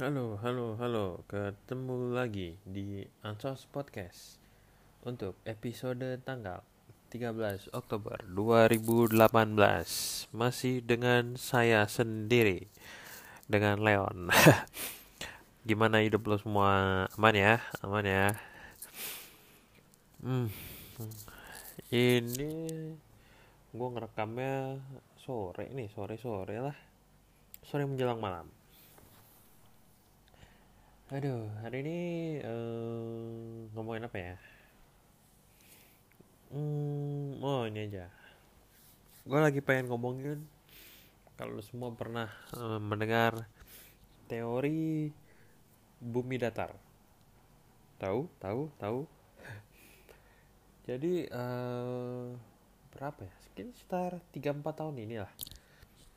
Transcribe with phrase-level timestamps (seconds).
[0.00, 1.28] Halo, halo, halo.
[1.28, 4.40] Ketemu lagi di Ansos Podcast
[5.04, 6.64] untuk episode tanggal
[7.12, 9.12] 13 Oktober 2018.
[10.32, 12.72] Masih dengan saya sendiri
[13.44, 14.32] dengan Leon.
[15.68, 17.04] Gimana hidup lo semua?
[17.20, 17.60] Aman ya?
[17.84, 18.40] Aman ya?
[20.24, 20.48] Hmm.
[21.92, 22.52] Ini
[23.68, 24.80] gue ngerekamnya
[25.20, 26.76] sore nih, sore-sore lah.
[27.60, 28.59] Sore menjelang malam
[31.10, 31.98] Aduh, hari ini
[32.38, 34.36] uh, ngomongin apa ya?
[36.54, 38.06] Hmm, oh ini aja.
[39.26, 40.38] Gue lagi pengen ngomongin
[41.34, 43.42] kalau semua pernah uh, mendengar
[44.30, 45.10] teori
[45.98, 46.78] bumi datar.
[47.98, 48.30] Tahu?
[48.38, 48.70] Tahu?
[48.78, 49.00] Tahu?
[50.86, 52.38] Jadi uh,
[52.94, 53.34] berapa ya?
[53.50, 55.32] Sekitar 3-4 tahun ini lah.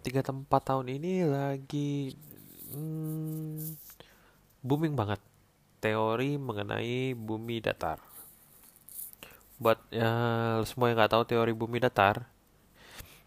[0.05, 2.13] 3-4 tahun ini lagi
[2.69, 3.92] hmm,
[4.63, 5.19] booming banget
[5.83, 7.99] teori mengenai bumi datar.
[9.59, 10.09] Buat ya,
[10.63, 12.23] semua yang nggak tahu teori bumi datar,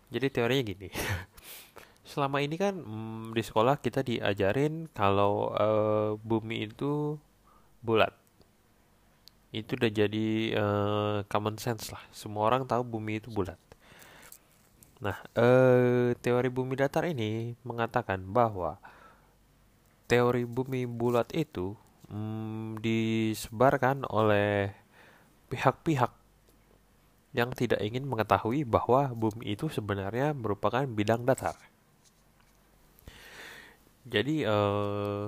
[0.08, 0.88] jadi teorinya gini.
[2.10, 7.20] Selama ini kan mm, di sekolah kita diajarin kalau uh, bumi itu
[7.84, 8.14] bulat.
[9.52, 12.02] Itu udah jadi uh, common sense lah.
[12.14, 13.58] Semua orang tahu bumi itu bulat.
[15.02, 18.80] Nah, uh, teori bumi datar ini mengatakan bahwa
[20.06, 21.74] teori bumi bulat itu
[22.10, 24.70] hmm, disebarkan oleh
[25.50, 26.10] pihak-pihak
[27.36, 31.54] yang tidak ingin mengetahui bahwa bumi itu sebenarnya merupakan bidang datar.
[34.06, 35.26] Jadi eh,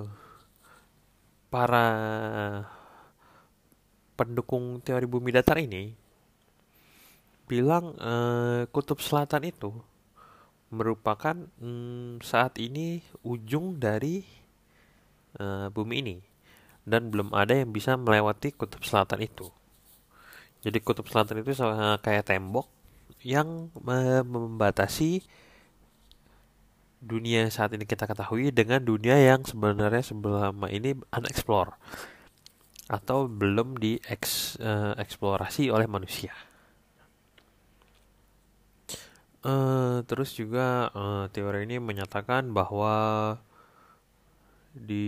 [1.51, 1.87] para
[4.15, 5.93] pendukung teori bumi datar ini
[7.45, 9.69] bilang eh, kutub selatan itu
[10.69, 14.38] merupakan hmm, saat ini ujung dari
[15.37, 16.17] uh, bumi ini
[16.89, 19.45] dan belum ada yang bisa melewati kutub selatan itu.
[20.65, 21.53] Jadi kutub selatan itu
[22.01, 22.67] kayak tembok
[23.21, 23.69] yang
[24.25, 25.21] membatasi
[26.99, 31.71] dunia saat ini kita ketahui dengan dunia yang sebenarnya selama ini unexplored
[32.91, 36.33] atau belum dieksplorasi oleh manusia.
[39.39, 43.39] Uh, terus juga uh, teori ini menyatakan bahwa
[44.73, 45.05] di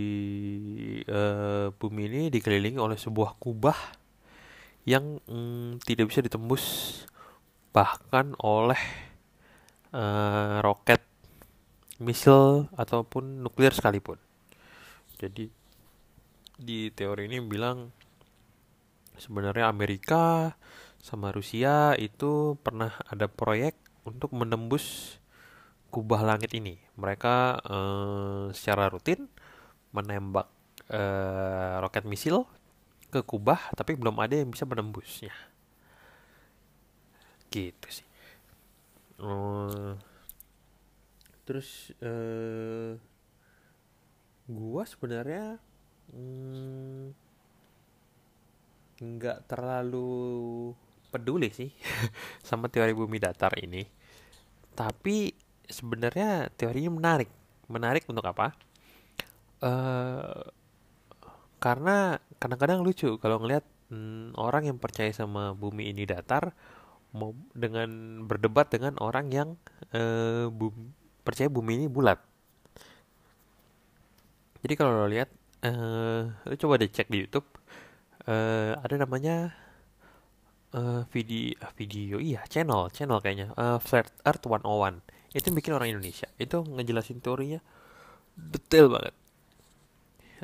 [1.06, 3.78] uh, bumi ini dikelilingi oleh sebuah kubah
[4.82, 6.64] yang mm, tidak bisa ditembus
[7.70, 8.80] bahkan oleh
[9.94, 11.00] uh, roket
[12.02, 14.18] misil ataupun nuklir sekalipun.
[15.22, 15.46] Jadi
[16.58, 17.94] di teori ini bilang
[19.14, 20.54] sebenarnya Amerika
[20.98, 25.16] sama Rusia itu pernah ada proyek untuk menembus
[25.94, 26.82] kubah langit ini.
[26.98, 29.30] Mereka uh, secara rutin
[29.92, 30.48] menembak
[30.88, 32.48] uh, roket misil
[33.12, 35.32] ke Kubah tapi belum ada yang bisa menembusnya.
[37.52, 38.08] Gitu sih.
[39.20, 39.94] Uh,
[41.44, 42.96] terus uh,
[44.48, 45.60] gua sebenarnya
[46.10, 47.12] mm,
[48.98, 50.72] nggak mm, terlalu
[51.12, 51.68] peduli sih
[52.48, 53.84] sama teori bumi datar ini.
[54.72, 55.36] Tapi
[55.68, 57.28] sebenarnya teorinya menarik.
[57.68, 58.56] Menarik untuk apa
[59.62, 60.42] uh,
[61.62, 63.62] karena kadang-kadang lucu kalau ngelihat
[63.94, 66.50] hmm, orang yang percaya sama bumi ini datar
[67.14, 69.48] mau dengan berdebat dengan orang yang
[69.94, 72.18] uh, bum, percaya bumi ini bulat.
[74.62, 75.28] Jadi kalau lo lihat,
[75.66, 77.46] uh, lo coba deh cek di YouTube,
[78.26, 79.52] uh, ada namanya
[80.72, 86.26] uh, video video iya channel channel kayaknya uh, Flat Earth 101 itu bikin orang Indonesia.
[86.40, 87.60] Itu ngejelasin teorinya
[88.32, 89.14] detail banget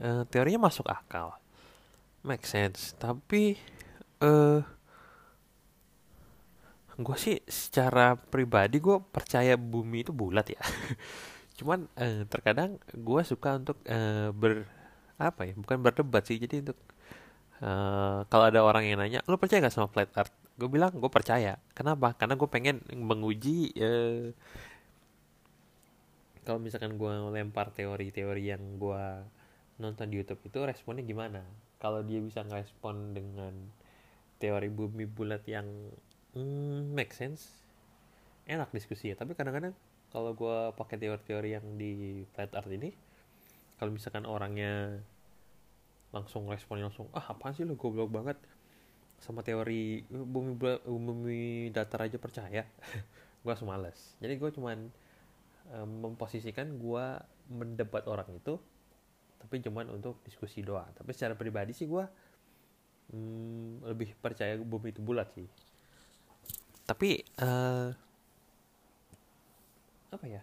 [0.03, 1.35] uh, teorinya masuk akal.
[2.27, 2.95] Make sense.
[2.99, 3.55] Tapi
[4.23, 4.61] uh, eh,
[6.99, 10.63] gue sih secara pribadi gue percaya bumi itu bulat ya.
[11.59, 14.67] Cuman uh, terkadang gue suka untuk uh, ber
[15.19, 16.39] apa ya bukan berdebat sih.
[16.39, 16.79] Jadi untuk
[17.63, 20.35] uh, kalau ada orang yang nanya lo percaya gak sama flat earth?
[20.59, 21.59] Gue bilang gue percaya.
[21.75, 22.19] Kenapa?
[22.19, 24.35] Karena gue pengen menguji uh,
[26.49, 29.05] kalau misalkan gue lempar teori-teori yang gue
[29.79, 31.43] nonton di YouTube itu responnya gimana?
[31.79, 33.55] Kalau dia bisa ngerespon dengan
[34.39, 35.67] teori bumi bulat yang
[36.35, 37.67] hmm, make sense
[38.49, 39.75] enak diskusi ya tapi kadang-kadang
[40.09, 42.95] kalau gue pakai teori-teori yang di flat earth ini
[43.77, 45.05] kalau misalkan orangnya
[46.15, 48.39] langsung responnya langsung ah apa sih lo goblok banget?
[49.19, 50.55] Sama teori bumi
[50.87, 51.43] bumi
[51.75, 52.65] datar aja percaya.
[53.45, 54.91] Gue semales jadi gue cuman
[55.79, 57.07] um, memposisikan gue
[57.49, 58.59] mendebat orang itu
[59.39, 60.91] tapi cuman untuk diskusi doang.
[60.95, 62.05] Tapi secara pribadi sih gue
[63.15, 65.49] hmm, lebih percaya bumi itu bulat sih.
[66.85, 67.91] Tapi uh,
[70.09, 70.43] apa ya?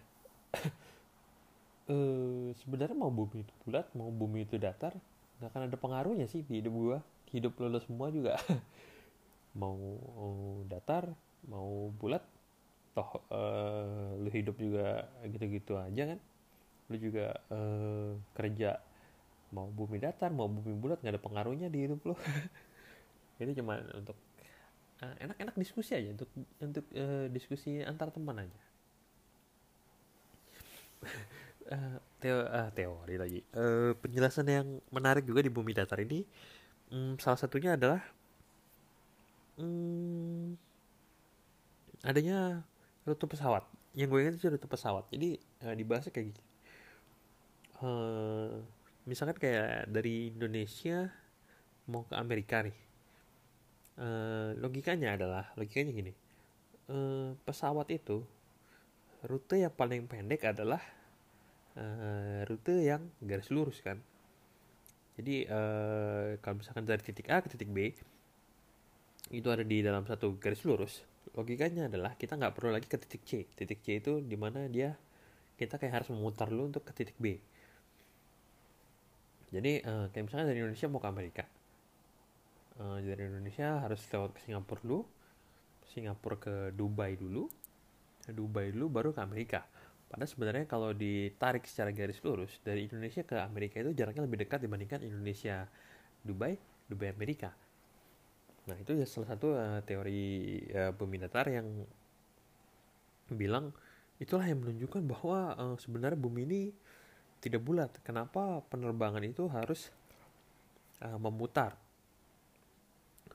[1.86, 4.96] Uh, sebenarnya mau bumi itu bulat mau bumi itu datar
[5.36, 6.98] nggak akan ada pengaruhnya sih di hidup gue
[7.34, 8.38] hidup lo, semua juga.
[9.60, 9.76] Mau
[10.68, 11.16] datar
[11.48, 12.20] mau bulat
[12.92, 16.20] toh uh, lu hidup juga gitu-gitu aja kan.
[16.92, 18.76] Lu juga uh, kerja
[19.54, 22.14] mau bumi datar mau bumi bulat nggak ada pengaruhnya di hidup lo.
[23.42, 24.16] Ini cuma untuk
[24.96, 28.60] enak-enak uh, diskusi aja untuk untuk uh, diskusi antar teman aja.
[31.68, 33.40] Uh, teo uh, teori lagi.
[33.52, 36.24] Uh, penjelasan yang menarik juga di bumi datar ini
[36.90, 38.00] um, salah satunya adalah
[39.60, 40.56] um,
[42.02, 42.62] adanya
[43.04, 43.64] rute pesawat.
[43.96, 45.04] Yang gue ingat itu rute pesawat.
[45.12, 46.42] Jadi uh, dibahasnya kayak gini.
[47.76, 48.64] Uh,
[49.06, 51.08] misalkan kayak dari Indonesia
[51.86, 52.78] mau ke Amerika nih
[54.02, 56.12] uh, logikanya adalah logikanya gini
[56.90, 58.22] uh, pesawat itu
[59.26, 60.82] rute yang paling pendek adalah
[61.78, 63.98] uh, rute yang garis lurus kan.
[65.16, 67.90] Jadi uh, kalau misalkan dari titik A ke titik B
[69.32, 71.02] itu ada di dalam satu garis lurus
[71.34, 73.30] logikanya adalah kita nggak perlu lagi ke titik C.
[73.56, 74.94] Titik C itu di mana dia
[75.56, 77.40] kita kayak harus memutar dulu untuk ke titik B
[79.50, 81.44] jadi uh, kayak misalnya dari Indonesia mau ke Amerika
[82.82, 85.00] uh, dari Indonesia harus lewat ke Singapura dulu
[85.90, 87.46] Singapura ke Dubai dulu
[88.26, 89.62] Dubai dulu baru ke Amerika
[90.06, 94.62] Padahal sebenarnya kalau ditarik secara garis lurus dari Indonesia ke Amerika itu jaraknya lebih dekat
[94.62, 95.66] dibandingkan Indonesia
[96.22, 96.54] Dubai,
[96.86, 97.50] Dubai Amerika.
[98.70, 101.66] Nah itu ya salah satu uh, teori uh, bumi datar yang
[103.34, 103.74] bilang
[104.22, 106.60] itulah yang menunjukkan bahwa uh, sebenarnya bumi ini
[107.40, 107.90] tidak bulat.
[108.02, 109.92] Kenapa penerbangan itu harus
[111.04, 111.76] uh, memutar?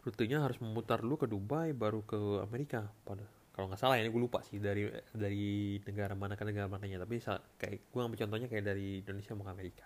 [0.01, 2.89] Rutenya harus memutar dulu ke Dubai baru ke Amerika.
[3.05, 6.71] Pada kalau nggak salah ya ini gue lupa sih dari dari negara mana ke negara
[6.71, 7.19] mananya tapi
[7.59, 9.85] kayak gue ambil contohnya kayak dari Indonesia mau ke Amerika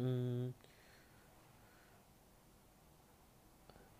[0.00, 0.44] hmm,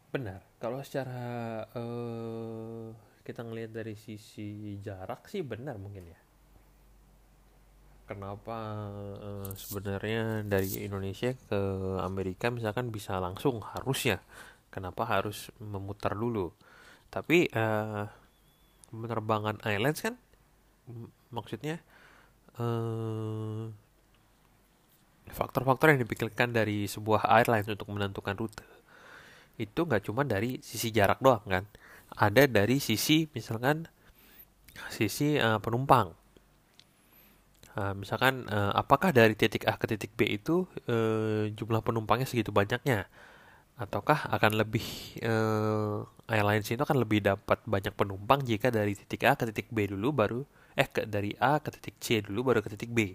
[0.09, 2.91] benar kalau secara uh,
[3.21, 6.19] kita ngelihat dari sisi jarak sih benar mungkin ya
[8.09, 8.89] kenapa
[9.21, 11.61] uh, sebenarnya dari Indonesia ke
[12.01, 13.61] Amerika misalkan bisa langsung?
[13.61, 14.25] Harusnya
[14.73, 16.51] kenapa harus memutar dulu?
[17.13, 18.09] Tapi uh,
[18.89, 20.17] penerbangan airlines kan
[21.29, 21.85] maksudnya
[22.57, 23.69] uh,
[25.29, 28.65] faktor-faktor yang dipikirkan dari sebuah airlines untuk menentukan rute
[29.61, 31.65] itu nggak cuma dari sisi jarak doang kan.
[32.17, 33.85] Ada dari sisi misalkan
[34.89, 36.18] sisi uh, penumpang
[37.79, 42.51] uh, misalkan uh, apakah dari titik A ke titik B itu uh, jumlah penumpangnya segitu
[42.51, 43.07] banyaknya?
[43.79, 44.83] Ataukah akan lebih
[45.23, 49.87] uh, airlines itu akan lebih dapat banyak penumpang jika dari titik A ke titik B
[49.87, 50.43] dulu baru
[50.75, 53.15] eh ke dari A ke titik C dulu baru ke titik B?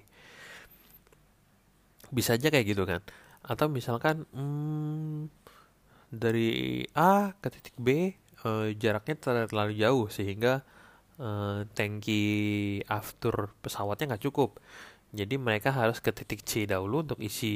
[2.16, 3.04] Bisa aja kayak gitu kan?
[3.44, 5.28] Atau misalkan hmm,
[6.08, 8.16] dari A ke titik B
[8.48, 9.16] uh, jaraknya
[9.52, 10.64] terlalu jauh sehingga
[11.20, 12.24] uh, tangki
[12.88, 14.58] after pesawatnya nggak cukup.
[15.14, 17.54] Jadi mereka harus ke titik C dahulu untuk isi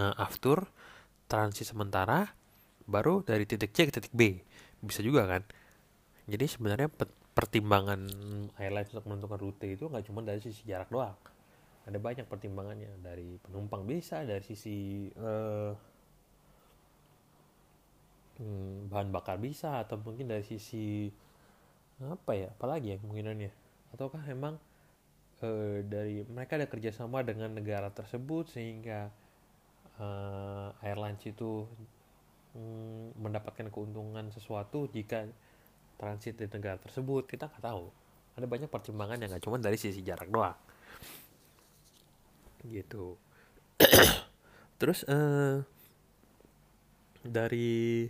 [0.00, 0.64] uh, after
[1.28, 2.32] transit sementara
[2.88, 4.40] baru dari titik C ke titik B.
[4.80, 5.42] Bisa juga kan?
[6.24, 6.88] Jadi sebenarnya
[7.32, 8.00] pertimbangan
[8.56, 11.16] airlines untuk menentukan rute itu nggak cuma dari sisi jarak doang.
[11.84, 12.88] Ada banyak pertimbangannya.
[13.04, 15.72] Dari penumpang bisa dari sisi uh,
[18.88, 21.10] bahan bakar bisa atau mungkin dari sisi
[22.10, 22.48] apa ya?
[22.56, 23.50] Apalagi ya kemungkinannya?
[23.94, 24.58] Ataukah emang
[25.44, 29.12] uh, dari mereka ada kerjasama dengan negara tersebut sehingga
[30.00, 31.68] uh, airlines itu
[32.56, 35.28] mm, mendapatkan keuntungan sesuatu jika
[36.00, 37.28] transit di negara tersebut?
[37.28, 37.84] Kita nggak tahu.
[38.40, 40.56] Ada banyak pertimbangan yang nggak cuma dari sisi jarak doang.
[42.64, 43.18] Gitu.
[44.80, 45.60] Terus uh,
[47.22, 48.08] dari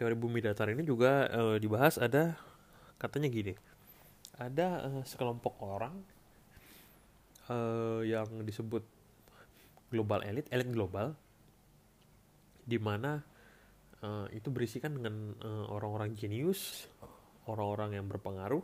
[0.00, 2.40] teori bumi datar ini juga uh, dibahas ada
[2.96, 3.52] katanya gini
[4.40, 6.00] ada uh, sekelompok orang
[7.52, 8.80] uh, yang disebut
[9.90, 11.12] global elite, elite global,
[12.62, 13.20] di mana
[14.00, 16.86] uh, itu berisikan dengan uh, orang-orang jenius,
[17.50, 18.62] orang-orang yang berpengaruh,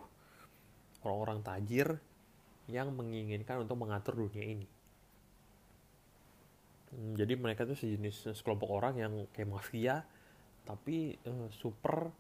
[1.02, 1.98] orang-orang tajir
[2.70, 4.66] yang menginginkan untuk mengatur dunia ini.
[6.94, 10.06] Hmm, jadi mereka tuh sejenis sekelompok orang yang kayak mafia,
[10.66, 12.10] tapi uh, super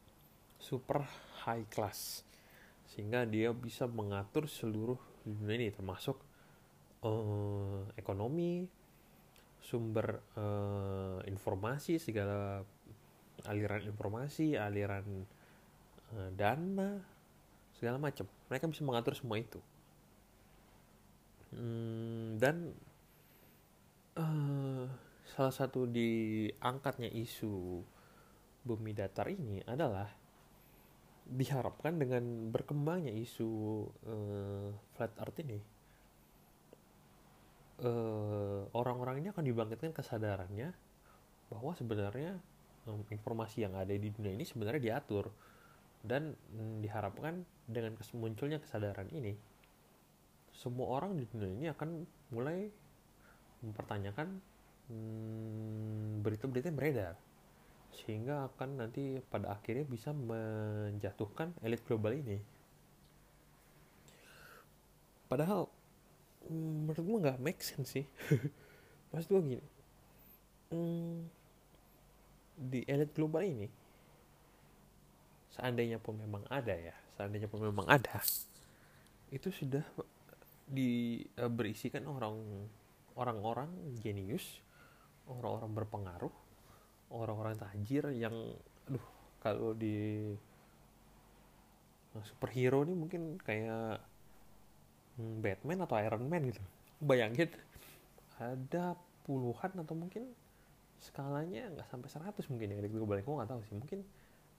[0.56, 1.04] super
[1.44, 2.22] high class,
[2.88, 6.16] sehingga dia bisa mengatur seluruh dunia ini termasuk
[7.02, 8.64] uh, ekonomi
[9.58, 12.62] sumber uh, informasi segala
[13.50, 15.26] aliran informasi aliran
[16.14, 17.02] uh, dana
[17.74, 18.24] segala macam.
[18.48, 19.60] Mereka bisa mengatur semua itu.
[21.52, 22.72] Hmm, dan
[24.16, 24.86] uh,
[25.26, 27.82] salah satu diangkatnya isu
[28.66, 30.10] bumi datar ini adalah
[31.26, 33.50] diharapkan dengan berkembangnya isu
[34.06, 35.58] uh, flat earth ini
[37.82, 40.72] eh, orang-orang ini akan dibangkitkan kesadarannya
[41.52, 42.38] bahwa sebenarnya
[42.88, 45.28] um, informasi yang ada di dunia ini sebenarnya diatur
[46.00, 49.34] dan um, diharapkan dengan munculnya kesadaran ini
[50.54, 52.70] semua orang di dunia ini akan mulai
[53.60, 54.40] mempertanyakan
[54.88, 57.14] hmm, berita-berita yang beredar
[57.96, 62.38] sehingga akan nanti pada akhirnya bisa menjatuhkan elit global ini.
[65.26, 65.66] Padahal
[66.46, 68.06] hmm, menurut gue nggak make sense sih.
[69.10, 69.66] Maksud gue gini
[70.70, 71.16] hmm,
[72.56, 73.68] di elit global ini
[75.56, 78.20] seandainya pun memang ada ya seandainya pun memang ada
[79.32, 79.84] itu sudah
[80.66, 82.36] di uh, berisikan orang
[83.16, 83.70] orang-orang
[84.02, 84.60] jenius
[85.30, 86.34] orang-orang berpengaruh
[87.10, 88.34] orang-orang tajir yang
[88.86, 89.06] aduh
[89.42, 90.30] kalau di
[92.24, 94.00] superhero ini mungkin kayak
[95.16, 96.60] Hmm, Batman atau Iron Man gitu.
[97.00, 97.48] Bayangin
[98.36, 100.28] ada puluhan atau mungkin
[101.00, 103.76] skalanya nggak sampai 100 mungkin ya gue balik gue nggak tahu sih.
[103.76, 104.00] Mungkin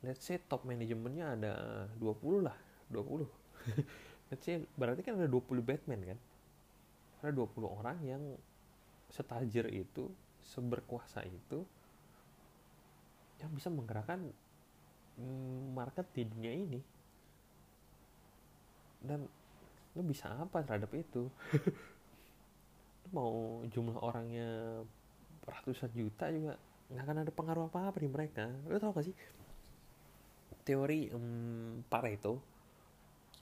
[0.01, 1.53] let's say top manajemennya ada
[2.01, 2.57] 20 lah
[2.93, 3.25] 20
[4.29, 6.19] let's say berarti kan ada 20 Batman kan?
[7.21, 8.21] Ada 20 orang yang
[9.13, 10.09] setajir itu
[10.41, 11.65] seberkuasa itu
[13.41, 14.29] yang bisa menggerakkan
[15.17, 16.81] mm, market di dunia ini.
[19.01, 19.25] Dan
[19.97, 21.29] lu bisa apa terhadap itu?
[23.05, 23.33] Lu mau
[23.69, 24.81] jumlah orangnya
[25.47, 28.47] ratusan juta juga nggak akan ada pengaruh apa apa di mereka.
[28.67, 29.15] Lu tau gak sih?
[30.67, 32.43] Teori um, Pareto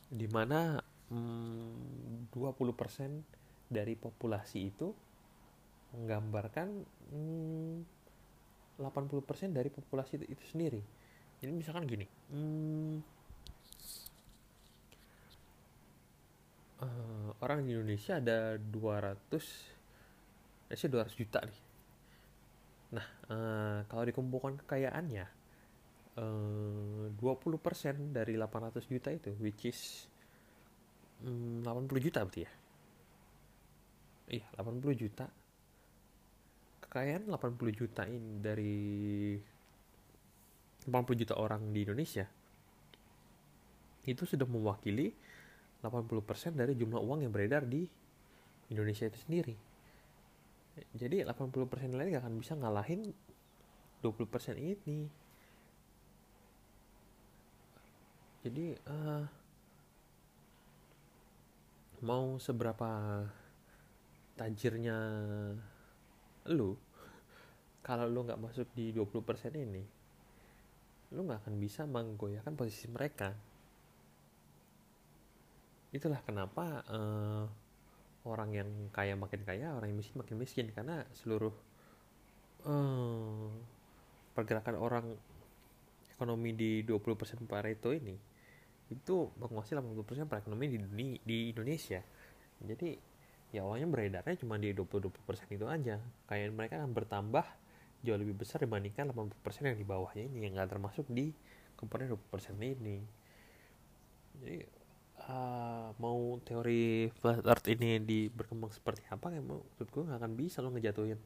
[0.10, 0.78] di mana
[1.10, 3.26] um, 20%
[3.66, 4.94] dari populasi itu
[5.98, 6.68] menggambarkan
[7.14, 7.82] um,
[8.76, 10.82] 80% dari populasi itu, itu sendiri.
[11.40, 12.08] Jadi misalkan gini.
[12.32, 13.00] Um,
[16.84, 21.60] uh, orang di Indonesia ada 200 sih 200 juta nih.
[22.96, 25.26] Nah uh, kalau dikumpulkan kekayaannya
[26.20, 30.10] uh, 20% dari 800 juta itu which is
[31.24, 32.52] um, 80 juta berarti ya?
[34.26, 35.30] Iya 80 juta
[36.96, 38.80] kekayaan 80 juta ini dari
[40.88, 42.24] 80 juta orang di Indonesia
[44.08, 45.12] itu sudah mewakili
[45.84, 47.84] 80% dari jumlah uang yang beredar di
[48.72, 49.60] Indonesia itu sendiri.
[50.96, 53.12] Jadi 80% lain gak akan bisa ngalahin
[54.00, 55.12] 20% ini.
[58.40, 59.26] Jadi uh,
[62.08, 63.20] mau seberapa
[64.40, 64.98] tajirnya
[66.56, 66.85] lu
[67.86, 69.86] kalau lu nggak masuk di 20% ini
[71.14, 73.30] lu nggak akan bisa menggoyahkan posisi mereka.
[75.94, 77.46] Itulah kenapa uh,
[78.26, 80.68] orang yang kaya makin kaya orang yang miskin makin miskin.
[80.74, 81.54] Karena seluruh
[82.66, 83.48] uh,
[84.34, 85.06] pergerakan orang
[86.12, 88.16] ekonomi di 20% Pareto ini
[88.90, 92.02] itu menguasai 80% perekonomian di dunia, di Indonesia.
[92.60, 92.98] Jadi
[93.56, 95.96] ya awalnya beredarnya cuma di 20-20% itu aja.
[96.28, 97.46] Kayak mereka akan bertambah
[98.06, 101.34] jauh lebih besar dibandingkan 80% yang di bawahnya ini yang nggak termasuk di
[101.74, 103.02] komponen 20% ini.
[104.40, 104.58] Jadi
[105.28, 110.34] uh, mau teori flat earth ini di berkembang seperti apa mau menurut gue nggak akan
[110.38, 111.20] bisa lo ngejatuhin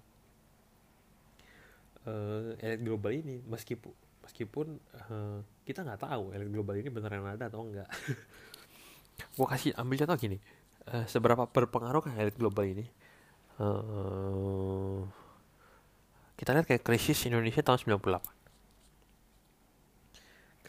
[2.07, 3.43] uh, elit global ini.
[3.43, 3.93] Meskipun
[4.25, 4.77] meskipun
[5.09, 7.89] uh, kita nggak tahu elit global ini beneran ada atau enggak
[9.35, 10.37] gue kasih ambil contoh gini
[10.93, 12.85] uh, seberapa berpengaruh kan elit global ini?
[13.59, 15.03] Uh,
[16.39, 18.39] kita lihat kayak krisis Indonesia tahun 98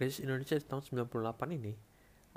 [0.01, 1.77] krisis Indonesia tahun 98 ini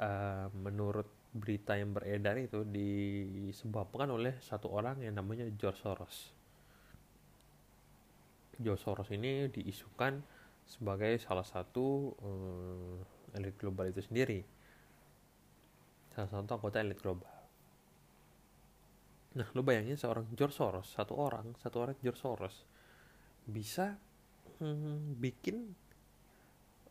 [0.04, 6.30] uh, menurut berita yang beredar itu disebabkan oleh satu orang yang namanya George Soros.
[8.62, 10.22] George Soros ini diisukan
[10.68, 13.00] sebagai salah satu um,
[13.34, 14.46] elit global itu sendiri.
[16.14, 17.32] Salah satu anggota elit global.
[19.34, 22.73] Nah, lu bayangin seorang George Soros, satu orang, satu orang George Soros
[23.48, 24.00] bisa
[24.60, 25.76] hmm, bikin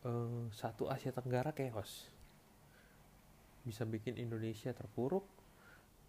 [0.05, 2.09] uh, satu Asia Tenggara chaos.
[3.63, 5.25] Bisa bikin Indonesia terpuruk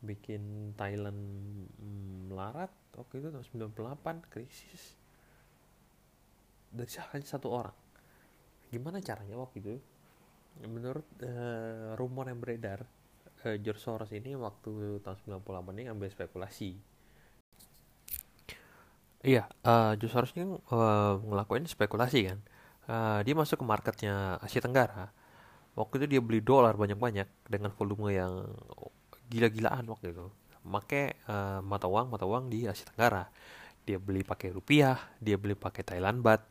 [0.05, 1.17] bikin Thailand
[1.81, 4.99] mm, melarat waktu itu tahun 98 krisis.
[6.75, 7.77] Dari hanya satu orang.
[8.69, 9.75] Gimana caranya waktu itu?
[10.67, 12.83] Menurut uh, rumor yang beredar
[13.47, 16.94] uh, George Soros ini waktu tahun 98 ini ngambil spekulasi
[19.25, 22.39] iya uh, Soros ini uh, ngelakuin spekulasi kan.
[22.85, 25.09] Uh, dia masuk ke marketnya Asia Tenggara.
[25.75, 28.45] Waktu itu dia beli dolar banyak-banyak dengan volume yang
[29.33, 30.29] gila-gilaan waktu itu.
[30.69, 33.33] Make uh, mata uang mata uang di Asia Tenggara.
[33.89, 36.45] Dia beli pakai rupiah dia beli pakai Thailand baht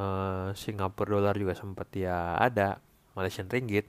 [0.00, 2.80] uh, Singapura dolar juga sempat dia ada
[3.12, 3.84] Malaysian ringgit.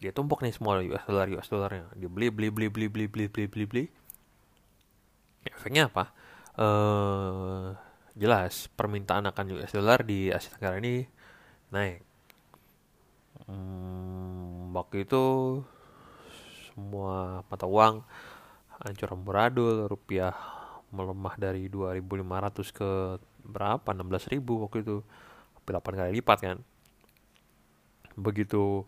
[0.00, 1.92] Dia tumpuk nih semua US dollar US dollarnya.
[1.92, 3.84] Dia beli beli beli beli beli beli beli beli.
[5.44, 6.21] Efeknya apa
[6.58, 7.72] uh,
[8.12, 11.04] jelas permintaan akan US dollar di Asia Tenggara ini
[11.72, 12.04] naik.
[13.48, 15.24] Hmm, waktu itu
[16.72, 18.04] semua mata uang
[18.82, 20.32] hancur amburadul rupiah
[20.92, 22.90] melemah dari 2500 ke
[23.42, 23.88] berapa?
[23.88, 24.96] 16.000 waktu itu.
[25.56, 26.58] Hampir 8 kali lipat kan?
[28.18, 28.84] Begitu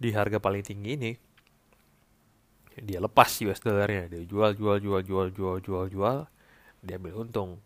[0.00, 1.12] di harga paling tinggi ini
[2.76, 4.08] dia lepas US dollarnya.
[4.12, 6.18] Dia jual jual jual jual jual jual jual
[6.86, 7.58] dia ambil untung.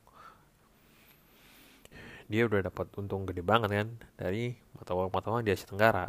[2.31, 3.89] Dia udah dapat untung gede banget kan?
[4.17, 6.09] Dari mata uang mata uang di Asia Tenggara.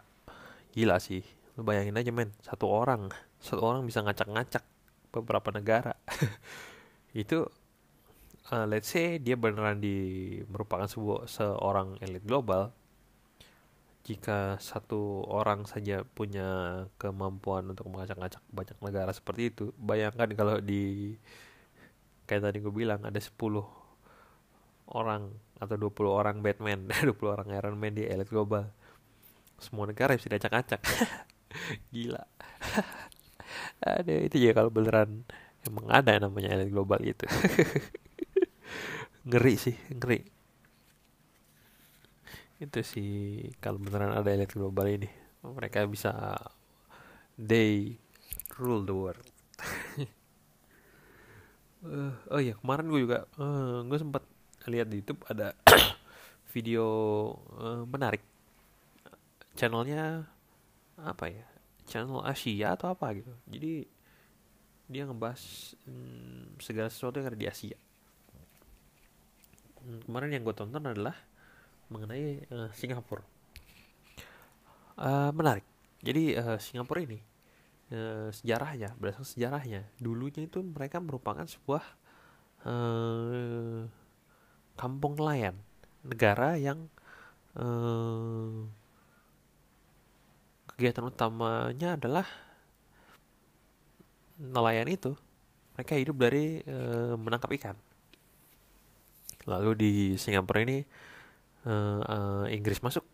[0.72, 1.26] Gila sih.
[1.60, 2.32] Lu bayangin aja men.
[2.40, 3.12] Satu orang.
[3.44, 4.64] Satu orang bisa ngacak-ngacak
[5.12, 5.98] beberapa negara.
[7.12, 7.52] Itu
[8.54, 9.98] uh, let's say dia beneran di
[10.48, 12.70] merupakan sebuah seorang elit global.
[14.02, 21.14] Jika satu orang saja punya kemampuan untuk mengacak-ngacak banyak negara seperti itu bayangkan kalau di
[22.26, 23.36] kayak tadi gue bilang ada 10
[24.92, 28.70] orang atau 20 orang Batman 20 orang Iron Man di elit global.
[29.62, 30.82] Semua negara bisa diacak-acak.
[31.94, 32.24] Gila.
[33.84, 35.28] Ada itu ya kalau beneran
[35.68, 37.28] emang ada yang namanya elit global gitu
[39.30, 40.20] ngeri sih ngeri.
[42.62, 45.10] Itu sih kalau beneran ada elit global ini.
[45.42, 46.38] Mereka bisa
[47.38, 47.98] they
[48.58, 49.31] rule the world
[51.86, 54.24] uh, oh iya kemarin gue juga uh, gue sempat
[54.70, 55.58] lihat di YouTube ada
[56.54, 56.86] video
[57.58, 58.22] uh, menarik.
[59.58, 60.26] Channelnya
[61.02, 61.46] apa ya?
[61.90, 63.34] Channel Asia atau apa gitu.
[63.50, 63.84] Jadi
[64.92, 65.42] dia ngebahas
[65.88, 67.78] hmm, segala sesuatu yang ada di Asia.
[69.82, 71.18] Hmm, kemarin yang gue tonton adalah
[71.90, 73.26] mengenai uh, Singapura.
[75.02, 75.66] Uh, menarik.
[76.06, 77.31] Jadi uh, Singapura ini
[77.92, 79.82] uh, sejarahnya berdasarkan sejarahnya.
[80.00, 81.84] Dulunya itu mereka merupakan sebuah
[82.66, 83.86] uh,
[84.80, 85.56] kampung nelayan
[86.02, 86.90] negara yang
[87.60, 88.66] uh,
[90.74, 92.26] kegiatan utamanya adalah
[94.42, 95.14] nelayan itu.
[95.78, 97.78] Mereka hidup dari uh, menangkap ikan.
[99.46, 100.86] Lalu di Singapura ini
[101.66, 103.06] uh, uh, Inggris masuk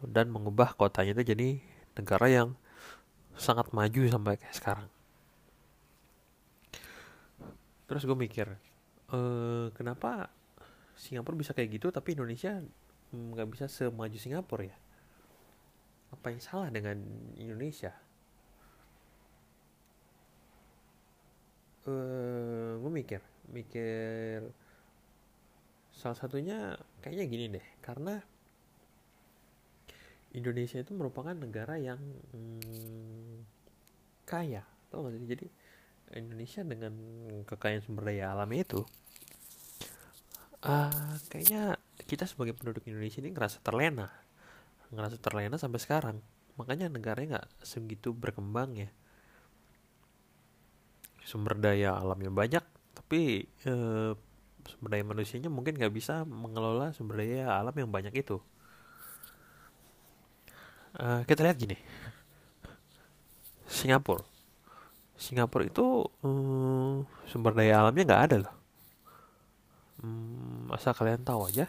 [0.00, 1.48] dan mengubah kotanya itu jadi
[1.92, 2.48] negara yang
[3.40, 4.88] sangat maju sampai kayak sekarang.
[7.88, 8.46] Terus gue mikir,
[9.10, 10.28] uh, kenapa
[10.94, 12.60] Singapura bisa kayak gitu tapi Indonesia
[13.10, 14.76] nggak bisa semaju Singapura ya?
[16.12, 17.00] Apa yang salah dengan
[17.40, 17.96] Indonesia?
[21.88, 24.52] Uh, gue mikir, mikir
[25.96, 28.20] salah satunya kayaknya gini deh karena
[30.30, 31.98] Indonesia itu merupakan negara yang
[32.30, 33.42] hmm,
[34.22, 35.26] kaya tau gak sih?
[35.26, 35.46] Jadi
[36.18, 36.92] Indonesia dengan
[37.46, 38.82] kekayaan sumber daya alam itu
[40.66, 44.10] uh, kayaknya kita sebagai penduduk Indonesia ini ngerasa terlena
[44.90, 46.16] ngerasa terlena sampai sekarang.
[46.58, 48.90] Makanya negaranya nggak segitu berkembang ya.
[51.22, 54.18] Sumber daya alamnya banyak tapi uh,
[54.66, 58.42] sumber daya manusianya mungkin nggak bisa mengelola sumber daya alam yang banyak itu
[61.00, 61.76] uh, kita lihat gini.
[63.70, 64.22] Singapura.
[65.20, 68.54] Singapura itu um, sumber daya alamnya nggak ada loh.
[70.00, 71.68] Um, asal kalian tahu aja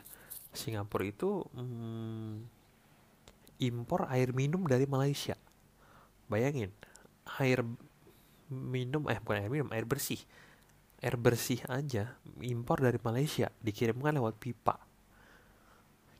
[0.55, 2.47] Singapura itu um,
[3.59, 5.35] impor air minum dari Malaysia.
[6.31, 6.71] Bayangin
[7.39, 7.63] air
[8.47, 10.19] minum eh bukan air minum air bersih.
[11.03, 14.79] Air bersih aja impor dari Malaysia dikirimkan lewat pipa.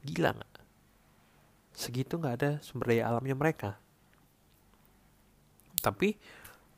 [0.04, 0.51] Gila nggak
[1.72, 3.80] segitu nggak ada sumber daya alamnya mereka.
[5.82, 6.14] Tapi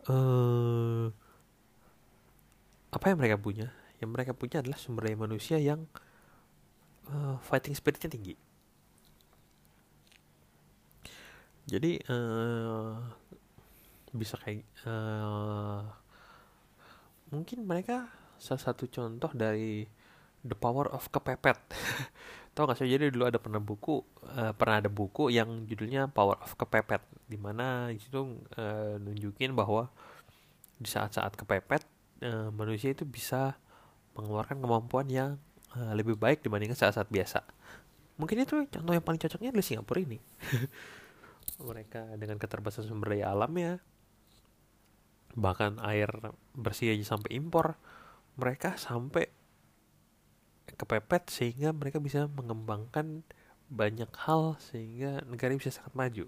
[0.07, 1.05] eh,
[2.93, 3.73] apa yang mereka punya?
[3.97, 5.89] Yang mereka punya adalah sumber daya manusia yang
[7.09, 8.35] uh, fighting spiritnya tinggi.
[11.63, 12.99] Jadi uh,
[14.13, 15.81] bisa kayak uh,
[17.33, 19.87] mungkin mereka salah satu contoh dari
[20.43, 21.57] the power of kepepet
[22.53, 26.37] tau gak sih jadi dulu ada pernah buku uh, pernah ada buku yang judulnya power
[26.37, 29.89] of kepepet di mana itu uh, nunjukin bahwa
[30.77, 31.81] di saat-saat kepepet
[32.21, 33.57] uh, manusia itu bisa
[34.13, 35.41] mengeluarkan kemampuan yang
[35.73, 37.41] uh, lebih baik dibandingkan saat-saat biasa.
[38.21, 40.21] Mungkin itu contoh yang paling cocoknya adalah Singapura ini.
[41.69, 43.81] Mereka dengan keterbatasan sumber daya alamnya
[45.33, 46.09] bahkan air
[46.53, 47.73] bersih aja sampai impor
[48.37, 49.29] mereka sampai
[50.75, 53.21] kepepet sehingga mereka bisa mengembangkan
[53.71, 56.25] banyak hal sehingga negara bisa sangat maju.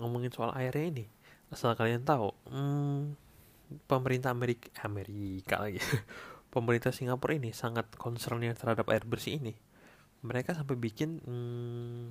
[0.00, 1.04] Ngomongin soal airnya ini
[1.50, 3.18] asal kalian tahu hmm,
[3.90, 5.82] pemerintah Amerika Amerika lagi.
[6.54, 9.54] Pemerintah Singapura ini sangat concernnya terhadap air bersih ini.
[10.26, 12.04] Mereka sampai bikin hmm,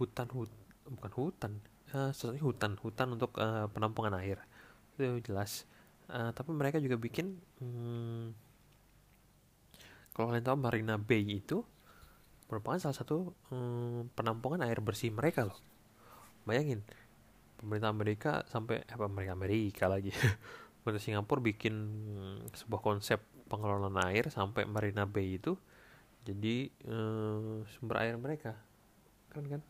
[0.00, 0.48] hutan hut
[0.88, 1.52] bukan hutan
[1.94, 4.40] uh, hutan hutan untuk uh, penampungan air.
[4.96, 5.68] Itu jelas
[6.12, 8.24] uh, tapi mereka juga bikin hmm,
[10.12, 11.64] kalau kalian tahu Marina Bay itu
[12.52, 15.56] merupakan salah satu hmm, penampungan air bersih mereka loh.
[16.44, 16.84] Bayangin
[17.56, 20.12] pemerintah Amerika sampai apa Amerika Amerika lagi.
[20.84, 21.74] Pemerintah Singapura bikin
[22.52, 25.56] sebuah konsep pengelolaan air sampai Marina Bay itu
[26.28, 28.60] jadi uh, sumber air mereka.
[29.32, 29.62] Kan kan?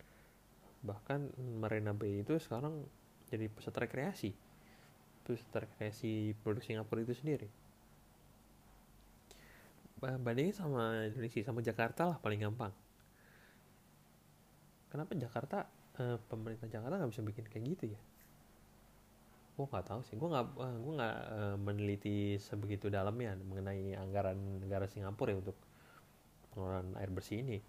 [0.83, 2.83] Bahkan Marina Bay itu sekarang
[3.31, 4.35] jadi pusat rekreasi
[5.23, 7.49] pusat rekreasi produk Singapura itu sendiri?
[10.03, 12.75] Bandingin sama Indonesia sama Jakarta lah paling gampang.
[14.91, 15.71] Kenapa Jakarta
[16.03, 18.01] uh, pemerintah Jakarta nggak bisa bikin kayak gitu ya?
[19.55, 24.59] Gue nggak tahu sih gue nggak uh, gue nggak uh, meneliti sebegitu dalamnya mengenai anggaran
[24.59, 25.57] negara Singapura ya untuk
[26.53, 27.63] pengelolaan air bersih ini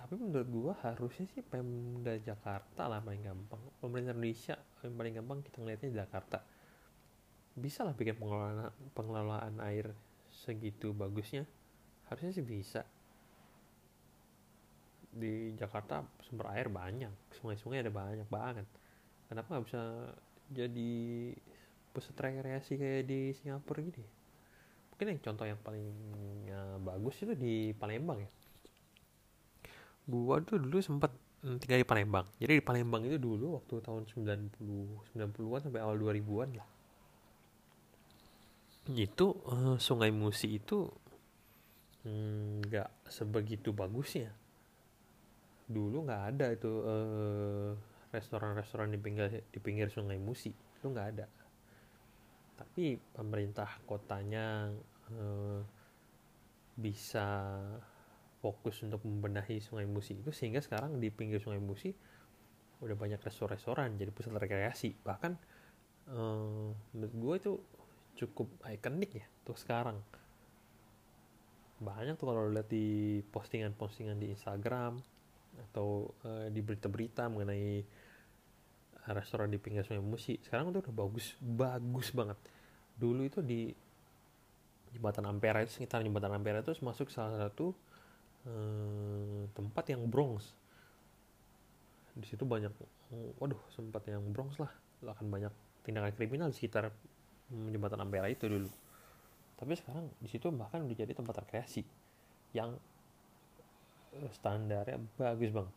[0.00, 3.60] tapi menurut gue harusnya sih Pemda Jakarta lah paling gampang.
[3.82, 6.38] Pemerintah Indonesia yang paling gampang kita ngeliatnya Jakarta.
[7.54, 9.92] Bisa lah bikin pengelolaan pengelolaan air
[10.32, 11.44] segitu bagusnya.
[12.08, 12.82] Harusnya sih bisa.
[15.10, 18.66] Di Jakarta sumber air banyak sungai-sungai ada banyak banget.
[19.28, 19.82] Kenapa nggak bisa
[20.50, 20.92] jadi
[21.90, 24.02] pusat rekreasi kayak di Singapura gitu
[25.00, 25.88] mungkin yang contoh yang paling
[26.44, 28.28] ya, bagus itu di Palembang ya
[30.10, 32.26] gua tuh dulu sempat tinggal di Palembang.
[32.36, 36.68] Jadi di Palembang itu dulu waktu tahun 90 90-an sampai awal 2000-an lah.
[38.92, 40.84] Itu uh, Sungai Musi itu
[42.04, 44.28] hmm, nggak hmm, sebegitu bagusnya.
[45.70, 47.70] Dulu nggak ada itu uh,
[48.12, 50.52] restoran-restoran di pinggir di pinggir Sungai Musi.
[50.52, 51.26] Itu nggak ada.
[52.60, 54.68] Tapi pemerintah kotanya
[55.16, 55.60] uh,
[56.76, 57.56] bisa
[58.40, 61.92] fokus untuk membenahi Sungai Musi itu sehingga sekarang di pinggir Sungai Musi
[62.80, 64.96] udah banyak restoran-restoran jadi pusat rekreasi.
[65.04, 65.32] Bahkan
[66.16, 67.52] uh, menurut gue itu
[68.24, 70.00] cukup ikonik ya tuh sekarang.
[71.80, 75.00] Banyak tuh kalau lihat di postingan-postingan di Instagram
[75.70, 77.84] atau uh, di berita-berita mengenai
[79.12, 80.40] restoran di pinggir sungai Musi.
[80.40, 82.40] Sekarang itu udah bagus bagus banget.
[82.96, 83.68] Dulu itu di
[84.96, 87.76] jembatan Ampera itu sekitar jembatan Ampera itu masuk salah satu
[88.46, 90.54] uh, tempat yang Bronx.
[92.14, 92.72] Di situ banyak
[93.40, 94.70] waduh sempat yang Bronx lah.
[95.04, 96.92] Akan banyak tindakan kriminal di sekitar
[97.50, 98.70] jembatan Ampera itu dulu.
[99.56, 101.84] Tapi sekarang di situ bahkan udah jadi tempat rekreasi
[102.56, 102.76] yang
[104.34, 105.74] standarnya bagus banget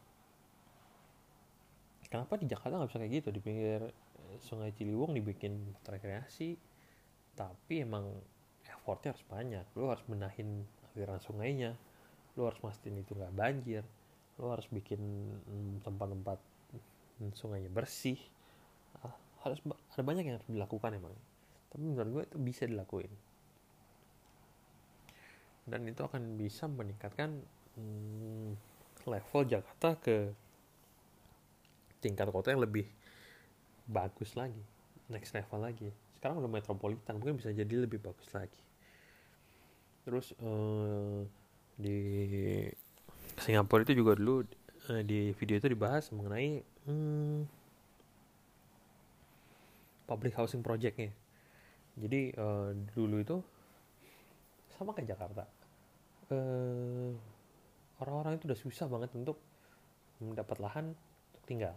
[2.13, 3.29] kenapa di Jakarta nggak bisa kayak gitu?
[3.33, 6.53] Di pinggir eh, Sungai Ciliwung dibikin rekreasi
[7.33, 8.05] tapi emang
[8.69, 9.65] effortnya harus banyak.
[9.73, 10.61] Lo harus benahin
[10.93, 11.73] aliran sungainya
[12.33, 13.85] lo harus mastiin itu nggak banjir
[14.41, 14.99] lo harus bikin
[15.45, 16.39] mm, tempat-tempat
[17.21, 18.17] mm, sungainya bersih.
[19.05, 19.13] Ah,
[19.45, 19.61] harus
[19.93, 21.13] ada banyak yang harus dilakukan emang.
[21.69, 23.13] Tapi menurut gue itu bisa dilakuin.
[25.69, 27.39] Dan itu akan bisa meningkatkan
[27.77, 28.57] hmm,
[29.07, 30.33] level Jakarta ke
[32.03, 32.83] tingkat kota yang lebih
[33.87, 34.59] bagus lagi
[35.07, 35.89] next level lagi.
[36.19, 38.59] Sekarang udah metropolitan mungkin bisa jadi lebih bagus lagi.
[40.03, 41.23] Terus uh,
[41.77, 41.97] di
[43.37, 44.45] Singapura itu juga dulu
[44.89, 47.39] uh, di video itu dibahas mengenai hmm,
[50.05, 51.09] public housing projectnya.
[51.97, 53.37] Jadi uh, dulu itu
[54.77, 55.43] sama kayak Jakarta.
[56.33, 57.13] Uh,
[58.01, 59.37] orang-orang itu udah susah banget untuk
[60.21, 60.85] mendapat lahan
[61.33, 61.75] untuk tinggal.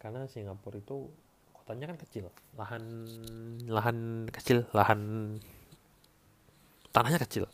[0.00, 1.08] Karena Singapura itu
[1.52, 2.32] kotanya kan kecil.
[2.56, 2.82] Lahan
[3.68, 3.98] lahan
[4.32, 5.00] kecil lahan
[6.90, 7.46] tanahnya kecil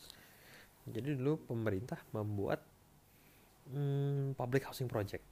[0.87, 2.63] jadi dulu pemerintah membuat
[3.71, 5.23] hmm, public housing project.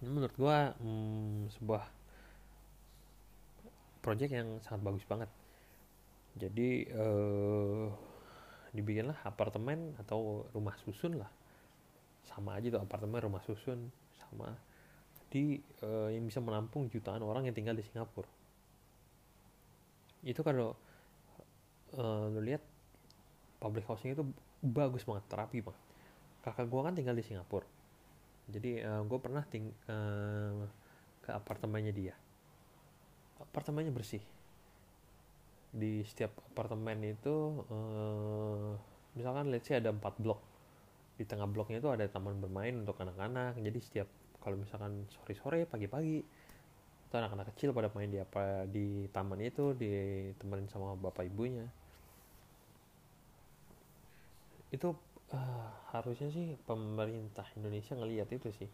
[0.00, 1.84] Ini menurut gue hmm, sebuah
[4.00, 5.30] project yang sangat bagus banget.
[6.34, 7.86] Jadi eh,
[8.74, 11.30] dibikinlah apartemen atau rumah susun lah.
[12.26, 14.50] Sama aja tuh apartemen rumah susun sama.
[15.34, 18.30] Di uh, yang bisa menampung jutaan orang yang tinggal di Singapura.
[20.22, 20.78] Itu kalau
[21.98, 22.62] uh, lu lihat
[23.64, 24.20] public housing itu
[24.60, 25.82] bagus banget terapi banget.
[26.44, 27.64] Kakak gua kan tinggal di Singapura.
[28.52, 30.68] Jadi uh, gue pernah ting uh,
[31.24, 32.14] ke apartemennya dia.
[33.40, 34.20] Apartemennya bersih.
[35.72, 38.76] Di setiap apartemen itu uh,
[39.16, 40.44] misalkan let's say ada empat blok.
[41.16, 43.56] Di tengah bloknya itu ada taman bermain untuk anak-anak.
[43.64, 44.08] Jadi setiap
[44.44, 46.20] kalau misalkan sore-sore pagi-pagi
[47.08, 51.64] itu anak-anak kecil pada main di apa di taman itu ditemenin sama bapak ibunya
[54.74, 54.90] itu
[55.30, 58.70] uh, harusnya sih pemerintah Indonesia ngelihat itu sih.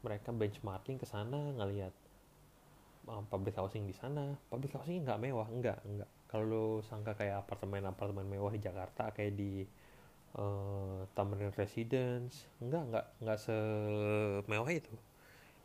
[0.00, 1.92] Mereka benchmarking ke sana ngelihat
[3.12, 4.32] uh, public housing di sana.
[4.48, 9.38] Public housing nggak mewah enggak enggak kalau sangka kayak apartemen apartemen mewah di Jakarta kayak
[9.38, 9.62] di
[10.40, 14.94] uh, Tamrin Residence enggak enggak enggak semewah itu.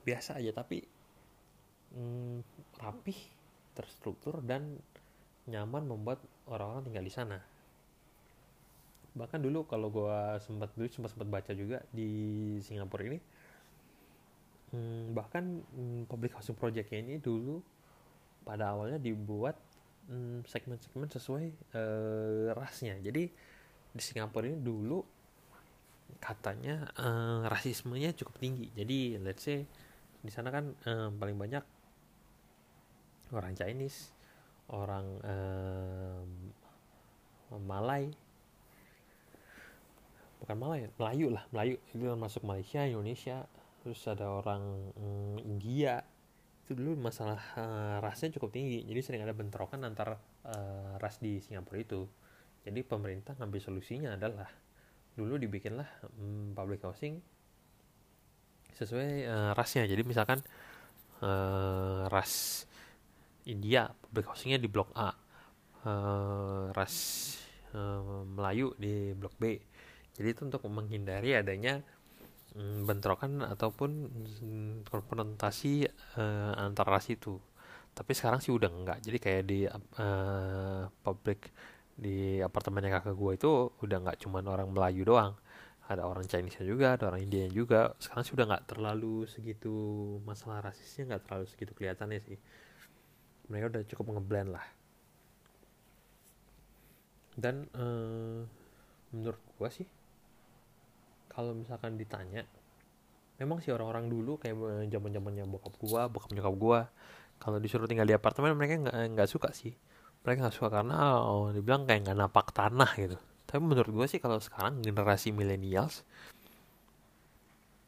[0.04, 0.84] Biasa aja tapi
[1.96, 2.44] mm,
[2.82, 3.20] rapih
[3.72, 4.76] terstruktur dan
[5.48, 7.51] nyaman membuat orang-orang tinggal di sana
[9.12, 12.10] bahkan dulu kalau gue sempat dulu sempat sempat baca juga di
[12.64, 13.20] Singapura ini
[14.72, 17.60] hmm, bahkan hmm, public housing projectnya ini dulu
[18.42, 19.60] pada awalnya dibuat
[20.10, 21.46] hmm, segmen-segmen sesuai
[21.78, 22.98] uh, rasnya.
[23.00, 23.30] Jadi
[23.92, 25.04] di Singapura ini dulu
[26.18, 28.68] katanya uh, rasismenya cukup tinggi.
[28.74, 29.68] Jadi let's say
[30.22, 31.64] di sana kan uh, paling banyak
[33.32, 34.12] orang Chinese
[34.72, 36.22] orang uh,
[37.52, 38.08] Malay
[40.42, 41.78] bukan Malay Melayu lah Melayu.
[41.94, 43.46] Itu masuk Malaysia Indonesia.
[43.86, 46.02] Terus ada orang mm, India.
[46.66, 48.82] Itu dulu masalah uh, rasnya cukup tinggi.
[48.84, 52.10] Jadi sering ada bentrokan antar uh, ras di Singapura itu.
[52.62, 54.50] Jadi pemerintah ngambil solusinya adalah
[55.18, 57.22] dulu dibikinlah um, public housing
[58.78, 59.86] sesuai uh, rasnya.
[59.90, 60.42] Jadi misalkan
[61.22, 62.66] uh, ras
[63.50, 65.14] India public housingnya di blok A.
[65.82, 66.94] Uh, ras
[67.74, 69.58] uh, Melayu di blok B
[70.22, 71.82] jadi itu untuk menghindari adanya
[72.54, 73.90] um, bentrokan ataupun
[74.46, 75.90] um, konfrontasi
[76.22, 77.42] uh, antar ras itu
[77.92, 81.52] tapi sekarang sih udah enggak jadi kayak di uh, public
[82.02, 83.52] di apartemennya kakak gue itu
[83.84, 85.38] udah nggak cuman orang Melayu doang.
[85.86, 87.94] Ada orang Chinese juga ada orang India juga.
[88.02, 89.74] Sekarang sih udah nggak terlalu segitu
[90.26, 92.38] masalah rasisnya nggak terlalu segitu kelihatannya sih.
[93.54, 94.66] Mereka udah cukup ngeblend lah.
[97.38, 98.42] Dan uh,
[99.14, 99.88] menurut gue sih
[101.32, 102.44] kalau misalkan ditanya
[103.40, 106.80] memang sih orang-orang dulu kayak zaman zamannya bokap gua bokap nyokap gua
[107.42, 109.74] kalau disuruh tinggal di apartemen mereka nggak nggak suka sih.
[110.22, 113.18] Mereka nggak suka karena oh, dibilang kayak nggak napak tanah gitu.
[113.50, 116.06] Tapi menurut gue sih kalau sekarang generasi millennials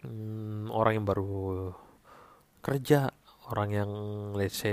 [0.04, 1.72] hmm, orang yang baru
[2.60, 3.14] kerja
[3.48, 3.92] orang yang
[4.36, 4.64] let's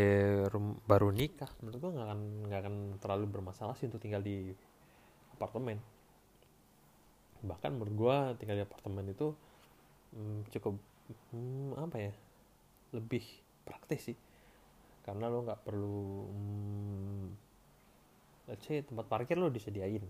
[0.87, 4.55] baru nikah menurut gue nggak akan nggak akan terlalu bermasalah sih untuk tinggal di
[5.35, 5.79] apartemen
[7.41, 9.33] bahkan menurut gue tinggal di apartemen itu
[10.13, 10.75] hmm, cukup
[11.33, 12.13] hmm, apa ya
[12.97, 13.25] lebih
[13.65, 14.17] praktis sih.
[15.01, 17.25] Karena lo nggak perlu hmm,
[18.53, 20.05] let's say tempat parkir lo disediain.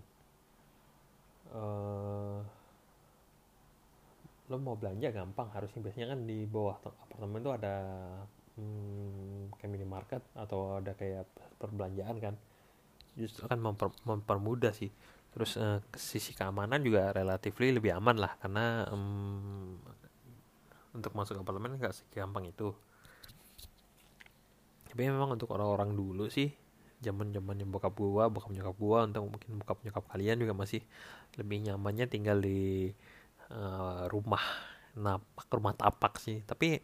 [1.51, 2.39] Uh,
[4.51, 7.75] lo mau belanja gampang harusnya biasanya kan di bawah apartemen tuh ada
[8.59, 11.23] hmm, kayak minimarket atau ada kayak
[11.55, 12.35] perbelanjaan kan.
[13.15, 14.91] Justru kan memper, mempermudah sih
[15.31, 19.79] terus uh, sisi keamanan juga relatif lebih aman lah karena um,
[20.91, 22.75] untuk masuk apartemen nggak segampang itu.
[24.91, 26.51] Tapi memang untuk orang-orang dulu sih
[27.01, 30.83] zaman zamannya bokap gua bokap nyokap gua untuk mungkin bokap nyokap kalian juga masih
[31.39, 32.91] lebih nyamannya tinggal di
[33.49, 34.43] uh, rumah
[34.99, 36.43] napak rumah tapak sih.
[36.43, 36.83] Tapi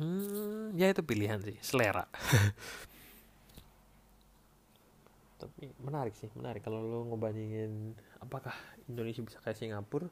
[0.00, 2.08] hmm, ya itu pilihan sih selera
[5.46, 6.66] tapi menarik sih menarik.
[6.66, 8.52] Kalau lo ngebandingin apakah
[8.90, 10.10] Indonesia bisa kayak Singapura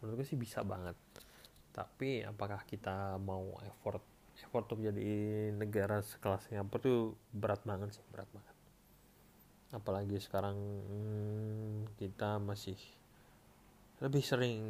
[0.00, 0.94] menurut gue sih bisa banget.
[1.72, 4.04] Tapi apakah kita mau effort
[4.36, 5.08] effort untuk jadi
[5.56, 8.56] negara sekelas Singapura tuh berat banget sih berat banget.
[9.72, 12.76] Apalagi sekarang hmm, kita masih
[13.96, 14.60] lebih sering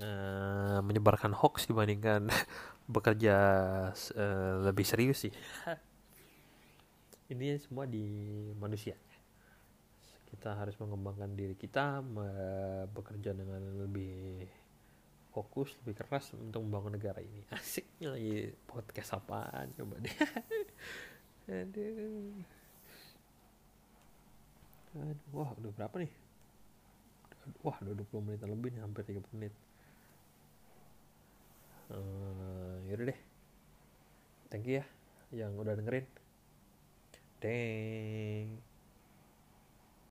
[0.00, 2.32] uh, menyebarkan hoax dibandingkan
[2.94, 3.36] bekerja
[3.92, 5.32] uh, lebih serius sih
[7.30, 8.02] ini semua di
[8.58, 8.98] manusia.
[10.30, 12.02] Kita harus mengembangkan diri kita
[12.90, 14.46] bekerja dengan lebih
[15.30, 17.46] fokus lebih keras untuk membangun negara ini.
[17.54, 20.16] Asiknya lagi podcast apaan coba deh.
[21.62, 22.34] Aduh.
[24.98, 26.12] Aduh wah udah berapa nih?
[27.62, 29.54] Wah udah 20 menit lebih nih hampir 30 menit.
[31.90, 33.20] Uh, yaudah deh.
[34.50, 34.86] Thank you ya
[35.30, 36.19] yang udah dengerin
[37.40, 38.60] deng